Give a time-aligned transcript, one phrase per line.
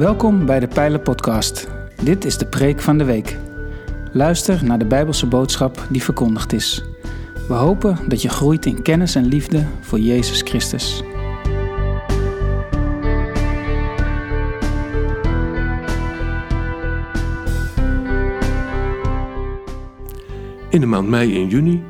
[0.00, 1.68] Welkom bij de Pijlen Podcast.
[2.02, 3.36] Dit is de preek van de week.
[4.12, 6.84] Luister naar de Bijbelse boodschap die verkondigd is.
[7.48, 11.02] We hopen dat je groeit in kennis en liefde voor Jezus Christus.
[20.70, 21.82] In de maand mei en juni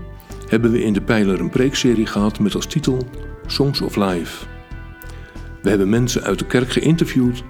[0.46, 2.98] hebben we in de Pijler een preekserie gehad met als titel
[3.46, 4.46] Songs of Life.
[5.62, 7.44] We hebben mensen uit de kerk geïnterviewd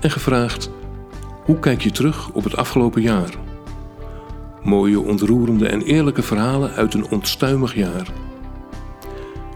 [0.00, 0.70] en gevraagd:
[1.44, 3.30] hoe kijk je terug op het afgelopen jaar?
[4.62, 8.12] Mooie, ontroerende en eerlijke verhalen uit een onstuimig jaar.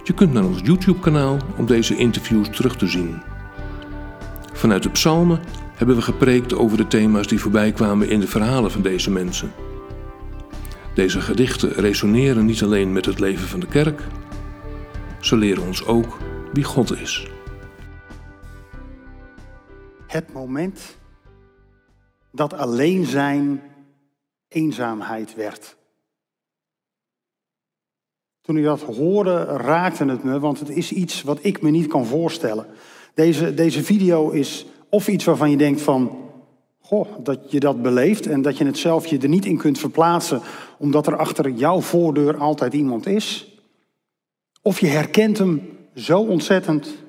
[0.02, 3.22] Je kunt naar ons YouTube-kanaal om deze interviews terug te zien.
[4.52, 5.40] Vanuit de psalmen
[5.74, 9.52] hebben we gepreekt over de thema's die voorbij kwamen in de verhalen van deze mensen.
[10.94, 14.02] Deze gedichten resoneren niet alleen met het leven van de kerk,
[15.20, 16.18] ze leren ons ook
[16.52, 17.33] wie God is.
[20.14, 20.96] Het moment
[22.32, 23.62] dat alleen zijn
[24.48, 25.76] eenzaamheid werd.
[28.40, 31.86] Toen ik dat hoorde, raakte het me, want het is iets wat ik me niet
[31.86, 32.66] kan voorstellen.
[33.14, 36.30] Deze, deze video is of iets waarvan je denkt van,
[36.80, 39.78] goh, dat je dat beleeft en dat je het zelf je er niet in kunt
[39.78, 40.40] verplaatsen,
[40.78, 43.58] omdat er achter jouw voordeur altijd iemand is.
[44.62, 47.04] Of je herkent hem zo ontzettend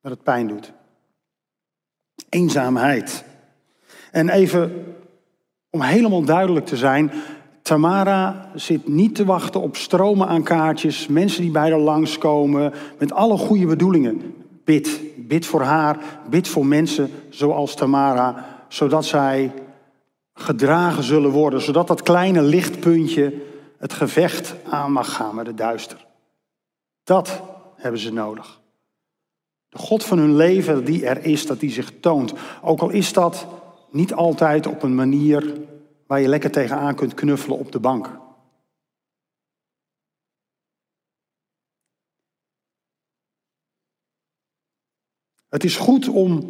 [0.00, 0.78] dat het pijn doet.
[2.28, 3.24] Eenzaamheid.
[4.10, 4.94] En even
[5.70, 7.12] om helemaal duidelijk te zijn,
[7.62, 13.12] Tamara zit niet te wachten op stromen aan kaartjes, mensen die bij haar langskomen, met
[13.12, 14.34] alle goede bedoelingen.
[14.64, 15.98] Bid, bid voor haar,
[16.30, 19.52] bid voor mensen zoals Tamara, zodat zij
[20.34, 23.34] gedragen zullen worden, zodat dat kleine lichtpuntje
[23.78, 26.06] het gevecht aan mag gaan met het duister.
[27.04, 27.42] Dat
[27.76, 28.59] hebben ze nodig.
[29.70, 32.32] De God van hun leven die er is, dat die zich toont.
[32.62, 33.46] Ook al is dat
[33.90, 35.60] niet altijd op een manier
[36.06, 38.18] waar je lekker tegenaan kunt knuffelen op de bank.
[45.48, 46.48] Het is goed om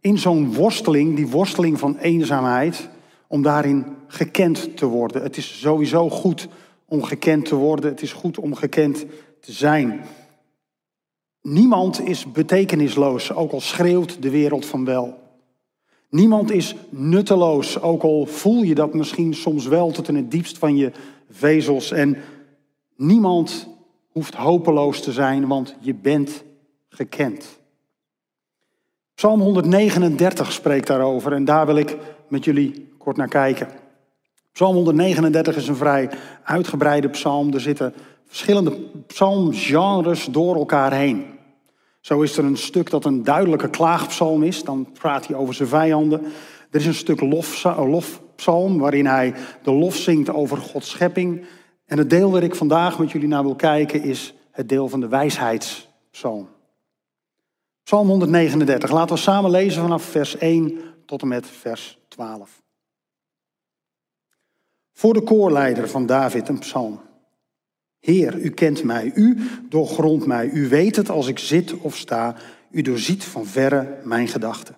[0.00, 2.88] in zo'n worsteling, die worsteling van eenzaamheid,
[3.26, 5.22] om daarin gekend te worden.
[5.22, 6.48] Het is sowieso goed
[6.84, 7.90] om gekend te worden.
[7.90, 9.04] Het is goed om gekend
[9.40, 10.00] te zijn.
[11.42, 15.20] Niemand is betekenisloos, ook al schreeuwt de wereld van wel.
[16.10, 20.58] Niemand is nutteloos, ook al voel je dat misschien soms wel tot in het diepst
[20.58, 20.92] van je
[21.30, 21.90] vezels.
[21.90, 22.16] En
[22.96, 23.68] niemand
[24.10, 26.44] hoeft hopeloos te zijn, want je bent
[26.88, 27.60] gekend.
[29.14, 31.96] Psalm 139 spreekt daarover en daar wil ik
[32.28, 33.68] met jullie kort naar kijken.
[34.52, 36.10] Psalm 139 is een vrij
[36.44, 37.54] uitgebreide psalm.
[37.54, 37.94] Er zitten
[38.26, 41.31] verschillende psalmgenres door elkaar heen.
[42.02, 45.68] Zo is er een stuk dat een duidelijke klaagpsalm is, dan praat hij over zijn
[45.68, 46.22] vijanden.
[46.70, 51.44] Er is een stuk lof, lofpsalm waarin hij de lof zingt over Gods schepping.
[51.84, 55.00] En het deel waar ik vandaag met jullie naar wil kijken is het deel van
[55.00, 56.48] de wijsheidspsalm.
[57.82, 58.90] Psalm 139.
[58.90, 62.62] Laten we samen lezen vanaf vers 1 tot en met vers 12.
[64.92, 67.00] Voor de koorleider van David een psalm.
[68.02, 72.34] Heer, u kent mij, u doorgrondt mij, u weet het als ik zit of sta,
[72.70, 74.76] u doorziet van verre mijn gedachten.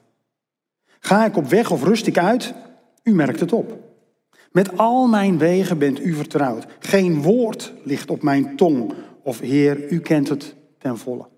[1.00, 2.54] Ga ik op weg of rust ik uit?
[3.02, 3.78] U merkt het op.
[4.52, 6.66] Met al mijn wegen bent u vertrouwd.
[6.78, 8.92] Geen woord ligt op mijn tong,
[9.22, 11.28] of Heer, u kent het ten volle.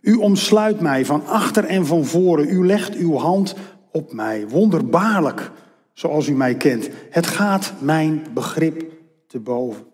[0.00, 2.48] U omsluit mij van achter en van voren.
[2.48, 3.54] U legt uw hand
[3.92, 4.48] op mij.
[4.48, 5.50] Wonderbaarlijk,
[5.92, 6.88] zoals u mij kent.
[7.10, 8.92] Het gaat mijn begrip
[9.26, 9.86] te boven.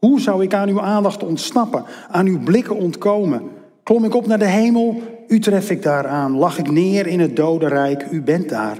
[0.00, 3.50] Hoe zou ik aan uw aandacht ontsnappen, aan uw blikken ontkomen?
[3.82, 6.36] Klom ik op naar de hemel, u tref ik daar aan.
[6.36, 8.78] Lag ik neer in het dodenrijk, u bent daar.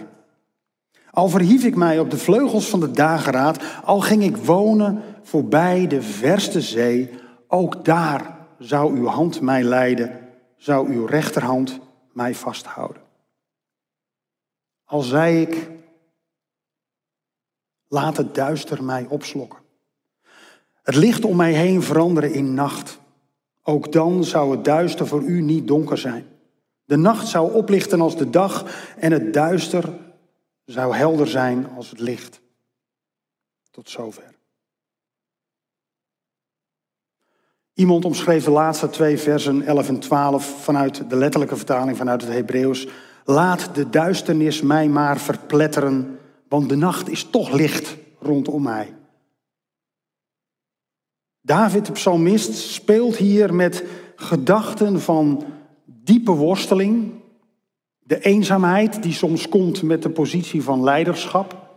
[1.10, 5.86] Al verhief ik mij op de vleugels van de dageraad, al ging ik wonen voorbij
[5.86, 7.10] de verste zee,
[7.48, 10.18] ook daar zou uw hand mij leiden,
[10.56, 11.80] zou uw rechterhand
[12.12, 13.02] mij vasthouden.
[14.84, 15.70] Al zei ik,
[17.88, 19.59] laat het duister mij opslokken.
[20.90, 22.98] Het licht om mij heen veranderen in nacht.
[23.62, 26.26] Ook dan zou het duister voor u niet donker zijn.
[26.84, 28.64] De nacht zou oplichten als de dag
[28.96, 29.84] en het duister
[30.64, 32.40] zou helder zijn als het licht.
[33.70, 34.34] Tot zover.
[37.74, 42.32] Iemand omschreef de laatste twee versen 11 en 12 vanuit de letterlijke vertaling vanuit het
[42.32, 42.88] Hebreeuws.
[43.24, 48.98] Laat de duisternis mij maar verpletteren, want de nacht is toch licht rondom mij.
[51.42, 53.84] David, de psalmist, speelt hier met
[54.16, 55.44] gedachten van
[55.84, 57.18] diepe worsteling,
[58.02, 61.68] De eenzaamheid die soms komt met de positie van leiderschap.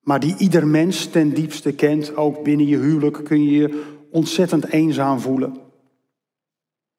[0.00, 2.16] Maar die ieder mens ten diepste kent.
[2.16, 5.56] Ook binnen je huwelijk kun je je ontzettend eenzaam voelen.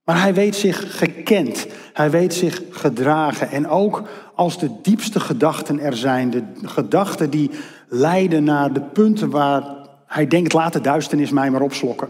[0.04, 1.68] Maar hij weet zich gekend.
[1.94, 3.50] Hij weet zich gedragen.
[3.50, 4.04] En ook
[4.36, 7.52] als de diepste gedachten er zijn, de gedachten die
[7.88, 9.85] leiden naar de punten waar
[10.16, 12.10] hij denkt, laat de duisternis mij maar opslokken.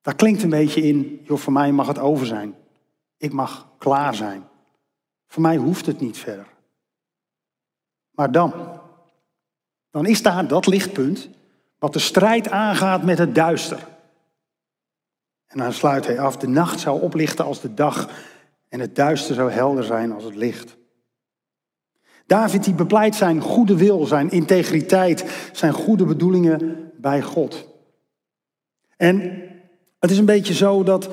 [0.00, 2.54] Dat klinkt een beetje in, joh, voor mij mag het over zijn.
[3.16, 4.48] Ik mag klaar zijn.
[5.26, 6.46] Voor mij hoeft het niet verder.
[8.10, 8.80] Maar dan,
[9.90, 11.28] dan is daar dat lichtpunt
[11.78, 13.86] wat de strijd aangaat met het duister.
[15.46, 18.10] En dan sluit hij af, de nacht zou oplichten als de dag
[18.68, 20.77] en het duister zou helder zijn als het licht.
[22.28, 27.68] David die bepleit zijn goede wil, zijn integriteit, zijn goede bedoelingen bij God.
[28.96, 29.42] En
[29.98, 31.08] het is een beetje zo dat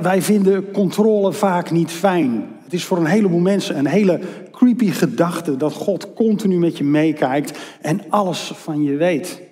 [0.00, 2.48] wij vinden controle vaak niet fijn.
[2.64, 4.20] Het is voor een heleboel mensen een hele
[4.50, 9.42] creepy gedachte dat God continu met je meekijkt en alles van je weet.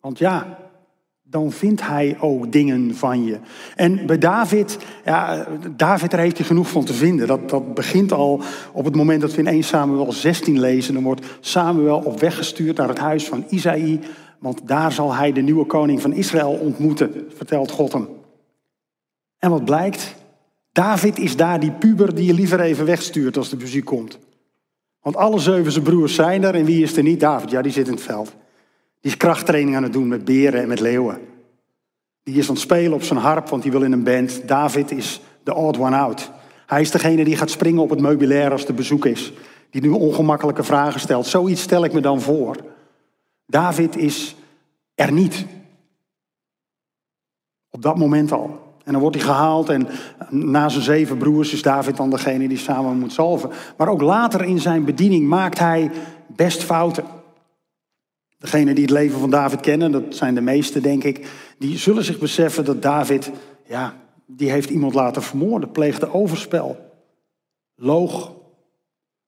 [0.00, 0.58] Want ja,
[1.34, 3.38] dan vindt hij ook dingen van je.
[3.76, 5.46] En bij David, ja,
[5.76, 7.26] David, daar heeft hij genoeg van te vinden.
[7.26, 8.40] Dat, dat begint al
[8.72, 10.94] op het moment dat we in 1 Samuel 16 lezen.
[10.94, 14.00] Dan wordt Samuel op weg gestuurd naar het huis van Isaïe.
[14.38, 18.08] Want daar zal hij de nieuwe koning van Israël ontmoeten, vertelt God hem.
[19.38, 20.14] En wat blijkt?
[20.72, 24.18] David is daar die puber die je liever even wegstuurt als de muziek komt.
[25.02, 27.20] Want alle zeven zijn broers zijn er en wie is er niet?
[27.20, 28.34] David, ja, die zit in het veld.
[29.04, 31.18] Die is krachttraining aan het doen met beren en met leeuwen.
[32.22, 34.48] Die is aan het spelen op zijn harp, want die wil in een band.
[34.48, 36.30] David is de odd one out.
[36.66, 39.32] Hij is degene die gaat springen op het meubilair als er bezoek is.
[39.70, 41.26] Die nu ongemakkelijke vragen stelt.
[41.26, 42.56] Zoiets stel ik me dan voor.
[43.46, 44.36] David is
[44.94, 45.46] er niet.
[47.70, 48.76] Op dat moment al.
[48.84, 49.88] En dan wordt hij gehaald en
[50.30, 53.50] na zijn zeven broers is David dan degene die samen moet zalven.
[53.76, 55.90] Maar ook later in zijn bediening maakt hij
[56.26, 57.22] best fouten.
[58.44, 61.26] Degenen die het leven van David kennen, dat zijn de meesten denk ik,
[61.58, 63.30] die zullen zich beseffen dat David,
[63.66, 63.96] ja,
[64.26, 66.76] die heeft iemand laten vermoorden, pleegde overspel,
[67.74, 68.32] loog,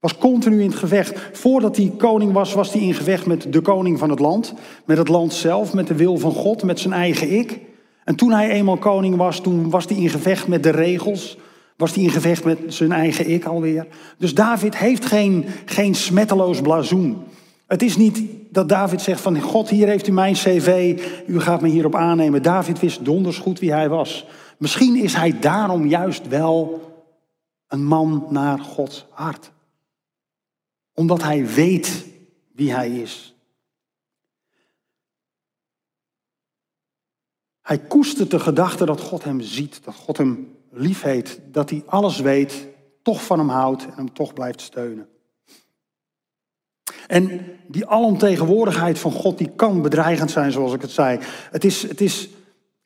[0.01, 1.29] was continu in het gevecht.
[1.33, 4.55] Voordat hij koning was, was hij in gevecht met de koning van het land,
[4.85, 7.61] met het land zelf, met de wil van God, met zijn eigen ik.
[8.05, 11.39] En toen hij eenmaal koning was, toen was hij in gevecht met de regels,
[11.77, 13.87] was hij in gevecht met zijn eigen ik alweer.
[14.19, 17.25] Dus David heeft geen, geen smetteloos blazoen.
[17.67, 21.61] Het is niet dat David zegt van God, hier heeft u mijn cv, u gaat
[21.61, 22.43] me hierop aannemen.
[22.43, 24.27] David wist donders goed wie hij was.
[24.59, 26.81] Misschien is hij daarom juist wel
[27.69, 29.53] een man naar Gods hart.
[30.95, 32.07] Omdat hij weet
[32.53, 33.35] wie hij is.
[37.63, 41.83] Hij koestert de gedachte dat God hem ziet, dat God hem lief heeft, dat hij
[41.87, 42.67] alles weet,
[43.03, 45.09] toch van hem houdt en hem toch blijft steunen.
[47.07, 51.19] En die alomtegenwoordigheid van God, die kan bedreigend zijn, zoals ik het zei.
[51.51, 52.29] Het is, het is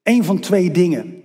[0.02, 1.22] een van twee dingen.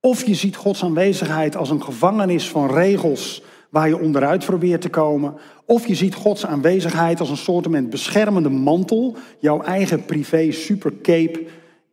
[0.00, 4.88] Of je ziet Gods aanwezigheid als een gevangenis van regels waar je onderuit probeert te
[4.88, 5.34] komen.
[5.64, 11.46] Of je ziet Gods aanwezigheid als een soort beschermende mantel, jouw eigen privé supercape,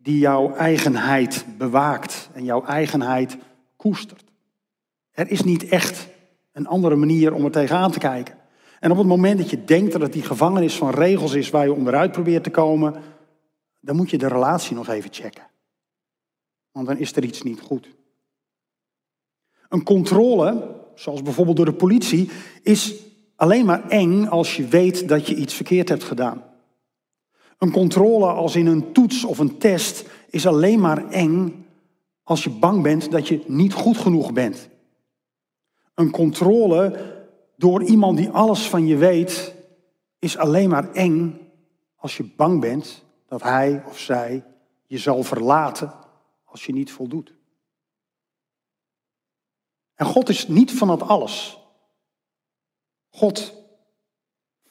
[0.03, 3.37] die jouw eigenheid bewaakt en jouw eigenheid
[3.75, 4.23] koestert.
[5.11, 6.07] Er is niet echt
[6.53, 8.35] een andere manier om er tegenaan te kijken.
[8.79, 11.65] En op het moment dat je denkt dat het die gevangenis van regels is waar
[11.65, 12.95] je onderuit probeert te komen,
[13.79, 15.47] dan moet je de relatie nog even checken.
[16.71, 17.95] Want dan is er iets niet goed.
[19.69, 22.29] Een controle, zoals bijvoorbeeld door de politie,
[22.61, 22.93] is
[23.35, 26.43] alleen maar eng als je weet dat je iets verkeerd hebt gedaan.
[27.57, 31.65] Een controle als in een toets of een test is alleen maar eng
[32.23, 34.69] als je bang bent dat je niet goed genoeg bent.
[35.93, 37.15] Een controle
[37.57, 39.55] door iemand die alles van je weet,
[40.19, 41.51] is alleen maar eng
[41.95, 44.45] als je bang bent dat hij of zij
[44.85, 45.93] je zal verlaten
[46.45, 47.33] als je niet voldoet.
[49.95, 51.59] En God is niet van dat alles.
[53.09, 53.53] God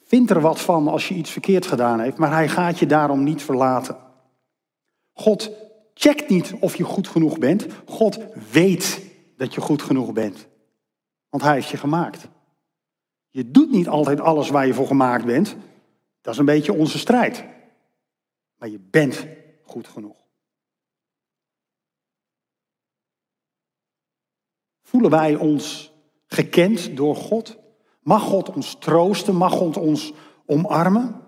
[0.03, 3.23] vindt er wat van als je iets verkeerd gedaan heeft, maar hij gaat je daarom
[3.23, 3.97] niet verlaten.
[5.13, 5.51] God
[5.93, 7.67] checkt niet of je goed genoeg bent.
[7.85, 8.19] God
[8.51, 9.01] weet
[9.37, 10.47] dat je goed genoeg bent.
[11.29, 12.27] Want hij heeft je gemaakt.
[13.37, 15.55] Je doet niet altijd alles waar je voor gemaakt bent.
[16.21, 17.45] Dat is een beetje onze strijd.
[18.57, 19.27] Maar je bent
[19.63, 20.25] goed genoeg.
[24.81, 25.93] Voelen wij ons
[26.27, 27.57] gekend door God?
[27.99, 29.35] Mag God ons troosten?
[29.35, 30.13] Mag God ons
[30.45, 31.21] omarmen?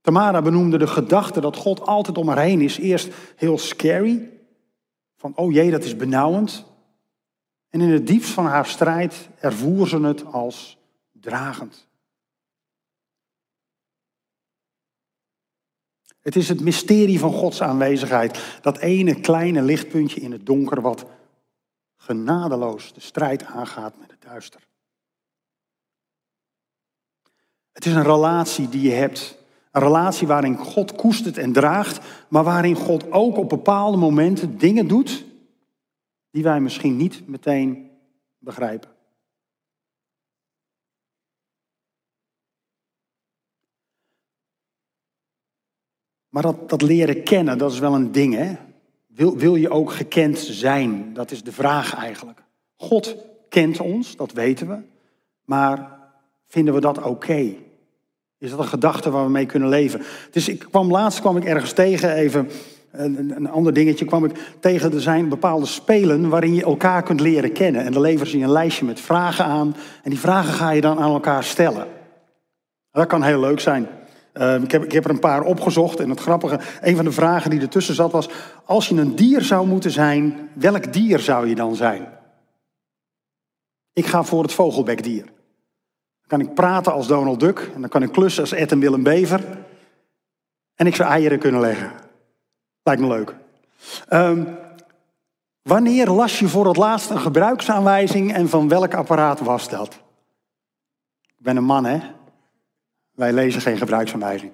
[0.00, 4.40] Tamara benoemde de gedachte dat God altijd om haar heen is eerst heel scary.
[5.16, 6.75] Van, oh jee, dat is benauwend.
[7.76, 10.78] En in het diepst van haar strijd ervoer ze het als
[11.12, 11.88] dragend.
[16.20, 18.58] Het is het mysterie van Gods aanwezigheid.
[18.60, 21.06] Dat ene kleine lichtpuntje in het donker wat
[21.96, 24.60] genadeloos de strijd aangaat met het duister.
[27.72, 29.38] Het is een relatie die je hebt.
[29.70, 34.88] Een relatie waarin God koestert en draagt, maar waarin God ook op bepaalde momenten dingen
[34.88, 35.25] doet
[36.36, 37.90] die wij misschien niet meteen
[38.38, 38.90] begrijpen.
[46.28, 48.56] Maar dat, dat leren kennen, dat is wel een ding, hè?
[49.06, 51.14] Wil, wil je ook gekend zijn?
[51.14, 52.42] Dat is de vraag eigenlijk.
[52.76, 53.16] God
[53.48, 54.78] kent ons, dat weten we.
[55.44, 55.98] Maar
[56.46, 57.54] vinden we dat oké?
[58.38, 60.02] Is dat een gedachte waar we mee kunnen leven?
[60.30, 62.48] Dus ik kwam laatst kwam ik ergens tegen, even
[63.04, 64.92] een, een ander dingetje, kwam ik tegen.
[64.92, 67.84] Er zijn bepaalde spelen waarin je elkaar kunt leren kennen.
[67.84, 69.76] En dan leveren ze je een lijstje met vragen aan.
[70.02, 71.86] En die vragen ga je dan aan elkaar stellen.
[72.90, 73.88] Dat kan heel leuk zijn.
[74.34, 76.00] Uh, ik, heb, ik heb er een paar opgezocht.
[76.00, 78.28] En het grappige, een van de vragen die ertussen zat was:
[78.64, 82.08] Als je een dier zou moeten zijn, welk dier zou je dan zijn?
[83.92, 85.24] Ik ga voor het vogelbekdier.
[85.24, 87.70] Dan kan ik praten als Donald Duck.
[87.74, 89.40] En dan kan ik klussen als Ed en Willem Bever.
[90.74, 92.05] En ik zou eieren kunnen leggen.
[92.86, 93.34] Lijkt me leuk.
[94.12, 94.58] Um,
[95.62, 99.94] wanneer las je voor het laatst een gebruiksaanwijzing en van welk apparaat was dat?
[101.36, 101.98] Ik ben een man, hè?
[103.12, 104.52] Wij lezen geen gebruiksaanwijzing.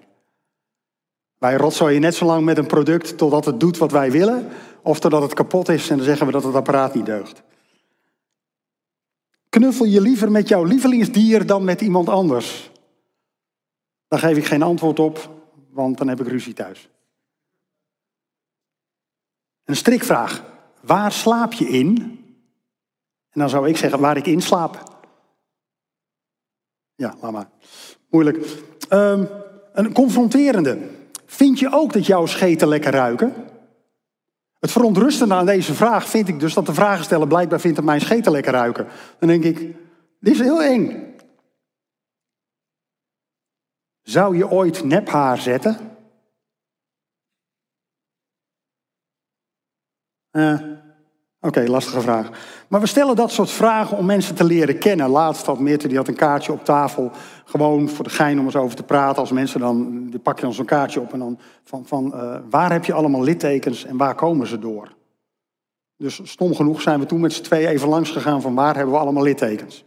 [1.39, 4.49] Wij rotzooien net zo lang met een product totdat het doet wat wij willen,
[4.83, 7.43] of totdat het kapot is en dan zeggen we dat het apparaat niet deugt.
[9.49, 12.71] Knuffel je liever met jouw lievelingsdier dan met iemand anders?
[14.09, 15.31] Daar geef ik geen antwoord op,
[15.71, 16.91] want dan heb ik ruzie thuis.
[19.65, 20.43] Een strikvraag.
[20.81, 21.97] Waar slaap je in?
[23.31, 24.83] En dan zou ik zeggen waar ik in slaap.
[26.95, 27.49] Ja, laat maar.
[28.11, 28.37] Moeilijk.
[28.91, 29.29] Um,
[29.73, 30.79] een confronterende.
[31.27, 33.35] Vind je ook dat jouw scheten lekker ruiken?
[34.59, 38.01] Het verontrustende aan deze vraag vind ik dus dat de vragensteller blijkbaar vindt dat mijn
[38.01, 38.87] scheten lekker ruiken.
[39.19, 39.59] Dan denk ik,
[40.21, 41.15] dit is heel eng.
[44.03, 45.92] Zou je ooit nephaar zetten?
[50.33, 50.61] Uh,
[51.45, 52.31] Oké, lastige vraag.
[52.69, 55.11] Maar we stellen dat soort vragen om mensen te leren kennen.
[55.11, 57.11] Laatst had Meerte, die had een kaartje op tafel.
[57.45, 59.21] Gewoon voor de gein om eens over te praten.
[59.21, 62.37] Als mensen dan, die pak je dan zo'n kaartje op en dan van, van uh,
[62.51, 64.95] waar heb je allemaal littekens en waar komen ze door?
[65.97, 68.95] Dus stom genoeg zijn we toen met z'n twee even langs gegaan van waar hebben
[68.95, 69.85] we allemaal littekens.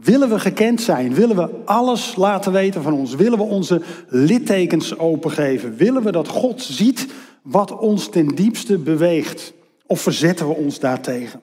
[0.00, 1.14] Willen we gekend zijn?
[1.14, 3.14] Willen we alles laten weten van ons?
[3.14, 5.76] Willen we onze littekens opengeven?
[5.76, 9.52] Willen we dat God ziet wat ons ten diepste beweegt?
[9.86, 11.42] Of verzetten we ons daartegen?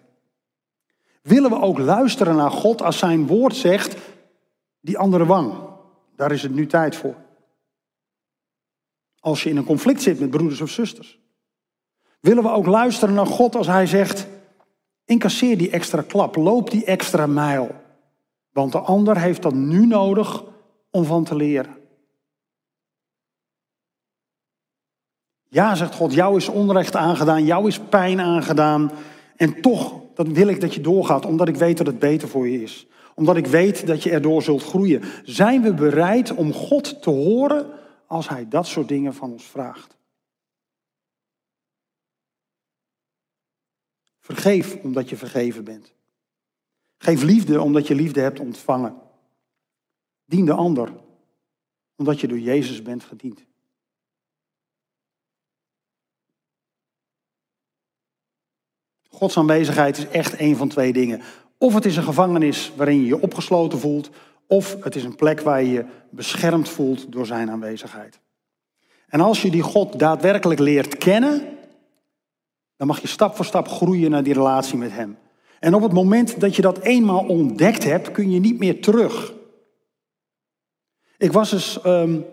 [1.21, 3.95] Willen we ook luisteren naar God als zijn woord zegt,
[4.79, 5.53] die andere wang?
[6.15, 7.15] Daar is het nu tijd voor.
[9.19, 11.19] Als je in een conflict zit met broeders of zusters.
[12.19, 14.27] Willen we ook luisteren naar God als hij zegt,
[15.05, 17.75] incasseer die extra klap, loop die extra mijl.
[18.51, 20.43] Want de ander heeft dat nu nodig
[20.89, 21.77] om van te leren.
[25.47, 28.91] Ja, zegt God, jou is onrecht aangedaan, jou is pijn aangedaan.
[29.35, 32.47] En toch dan wil ik dat je doorgaat, omdat ik weet dat het beter voor
[32.47, 32.87] je is.
[33.15, 35.03] Omdat ik weet dat je erdoor zult groeien.
[35.23, 37.69] Zijn we bereid om God te horen
[38.07, 39.97] als Hij dat soort dingen van ons vraagt?
[44.19, 45.93] Vergeef omdat je vergeven bent.
[47.01, 48.95] Geef liefde omdat je liefde hebt ontvangen.
[50.25, 50.93] Dien de ander
[51.95, 53.45] omdat je door Jezus bent gediend.
[59.09, 61.21] Gods aanwezigheid is echt een van twee dingen.
[61.57, 64.09] Of het is een gevangenis waarin je je opgesloten voelt,
[64.47, 68.19] of het is een plek waar je je beschermd voelt door zijn aanwezigheid.
[69.07, 71.57] En als je die God daadwerkelijk leert kennen,
[72.75, 75.17] dan mag je stap voor stap groeien naar die relatie met Hem.
[75.61, 79.33] En op het moment dat je dat eenmaal ontdekt hebt, kun je niet meer terug.
[81.17, 82.25] Ik was dus um,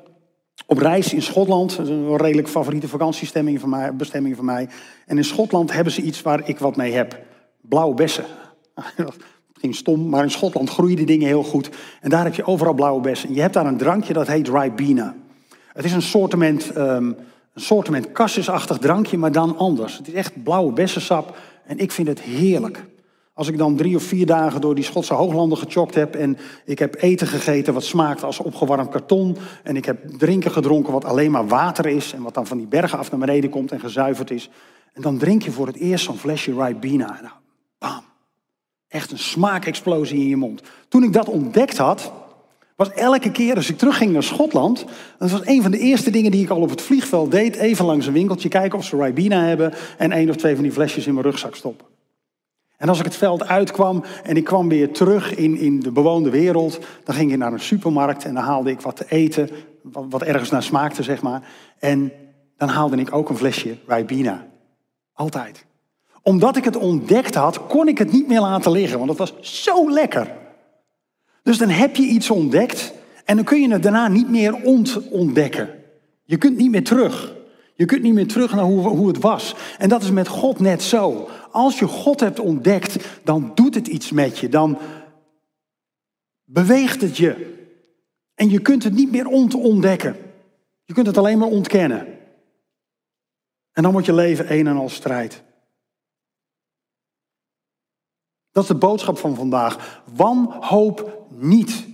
[0.67, 1.79] op reis in Schotland.
[1.79, 4.69] Een redelijk favoriete vakantiestemming van mij, bestemming van mij.
[5.07, 7.19] En in Schotland hebben ze iets waar ik wat mee heb.
[7.61, 8.25] Blauwe bessen.
[8.97, 11.71] Het ging stom, maar in Schotland groeien die dingen heel goed.
[12.01, 13.29] En daar heb je overal blauwe bessen.
[13.29, 15.15] En je hebt daar een drankje dat heet Ribena.
[15.73, 17.17] Het is een soortement, um,
[17.55, 18.15] een soortement
[18.81, 19.97] drankje, maar dan anders.
[19.99, 22.87] Het is echt blauwe bessensap en ik vind het heerlijk.
[23.39, 26.79] Als ik dan drie of vier dagen door die Schotse hooglanden gechokt heb en ik
[26.79, 31.31] heb eten gegeten wat smaakt als opgewarmd karton en ik heb drinken gedronken wat alleen
[31.31, 34.31] maar water is en wat dan van die bergen af naar beneden komt en gezuiverd
[34.31, 34.51] is.
[34.93, 37.21] En dan drink je voor het eerst zo'n flesje Ribena.
[37.79, 38.01] Nou,
[38.89, 40.63] Echt een smaakexplosie in je mond.
[40.89, 42.13] Toen ik dat ontdekt had,
[42.77, 44.85] was elke keer als ik terugging naar Schotland,
[45.19, 47.85] dat was een van de eerste dingen die ik al op het vliegveld deed, even
[47.85, 51.07] langs een winkeltje kijken of ze Ribena hebben en één of twee van die flesjes
[51.07, 51.87] in mijn rugzak stoppen.
[52.79, 56.31] En als ik het veld uitkwam en ik kwam weer terug in, in de bewoonde
[56.31, 59.51] wereld, dan ging ik naar een supermarkt en dan haalde ik wat te eten,
[59.83, 61.43] wat, wat ergens naar smaakte, zeg maar.
[61.79, 62.13] En
[62.57, 64.47] dan haalde ik ook een flesje Ribena.
[65.13, 65.67] Altijd.
[66.23, 69.35] Omdat ik het ontdekt had, kon ik het niet meer laten liggen, want het was
[69.41, 70.33] zo lekker.
[71.43, 72.93] Dus dan heb je iets ontdekt
[73.25, 74.55] en dan kun je het daarna niet meer
[75.11, 75.69] ontdekken.
[76.25, 77.37] Je kunt niet meer terug.
[77.75, 79.55] Je kunt niet meer terug naar hoe, hoe het was.
[79.79, 81.29] En dat is met God net zo.
[81.51, 84.49] Als je God hebt ontdekt, dan doet het iets met je.
[84.49, 84.79] Dan
[86.45, 87.57] beweegt het je.
[88.35, 90.17] En je kunt het niet meer ontdekken.
[90.85, 92.07] Je kunt het alleen maar ontkennen.
[93.73, 95.43] En dan wordt je leven een en al strijd.
[98.51, 100.03] Dat is de boodschap van vandaag.
[100.15, 101.87] Wanhoop niet.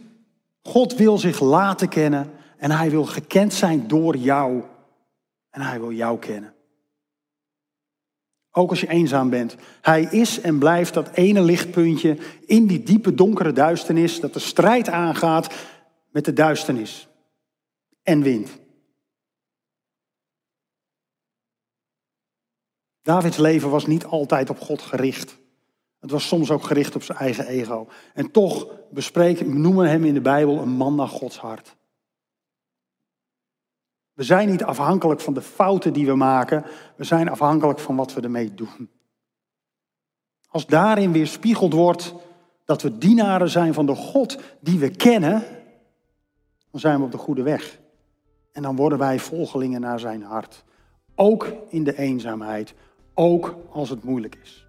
[0.63, 4.63] God wil zich laten kennen en hij wil gekend zijn door jou.
[5.51, 6.54] En hij wil jou kennen.
[8.57, 9.57] Ook als je eenzaam bent.
[9.81, 14.89] Hij is en blijft dat ene lichtpuntje in die diepe donkere duisternis, dat de strijd
[14.89, 15.55] aangaat
[16.11, 17.09] met de duisternis
[18.03, 18.51] en wind.
[23.03, 25.37] Davids leven was niet altijd op God gericht.
[26.01, 27.89] Het was soms ook gericht op zijn eigen ego.
[28.15, 31.77] En toch bespreken, noemen hem in de Bijbel een man naar Gods hart.
[34.15, 36.65] We zijn niet afhankelijk van de fouten die we maken.
[36.97, 38.91] We zijn afhankelijk van wat we ermee doen.
[40.49, 42.15] Als daarin weer spiegeld wordt
[42.65, 45.45] dat we dienaren zijn van de God die we kennen,
[46.71, 47.79] dan zijn we op de goede weg.
[48.53, 50.65] En dan worden wij volgelingen naar zijn hart.
[51.15, 52.75] Ook in de eenzaamheid,
[53.15, 54.64] ook als het moeilijk is.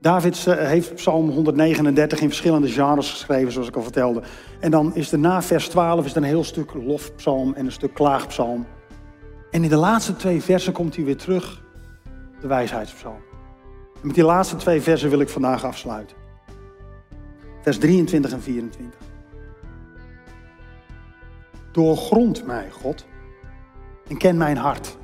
[0.00, 4.22] David heeft Psalm 139 in verschillende genres geschreven, zoals ik al vertelde.
[4.60, 7.72] En dan is er na vers 12 is er een heel stuk lofpsalm en een
[7.72, 8.66] stuk klaagpsalm.
[9.50, 11.62] En in de laatste twee versen komt hij weer terug,
[12.40, 13.20] de wijsheidspsalm.
[14.00, 16.16] Met die laatste twee versen wil ik vandaag afsluiten.
[17.62, 19.00] Vers 23 en 24.
[21.72, 23.06] Doorgrond mij, God,
[24.08, 24.96] en ken mijn hart.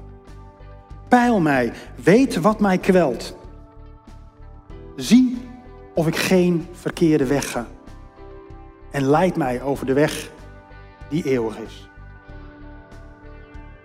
[1.08, 3.36] Peil mij, weet wat mij kwelt
[4.96, 5.38] Zie
[5.94, 7.66] of ik geen verkeerde weg ga.
[8.90, 10.30] En leid mij over de weg
[11.08, 11.88] die eeuwig is.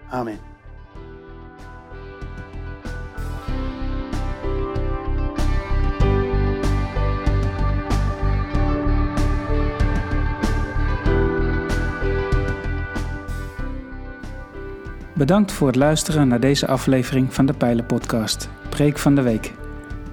[0.10, 0.40] Amen.
[15.14, 19.54] Bedankt voor het luisteren naar deze aflevering van de Pijlen Podcast, Preek van de Week.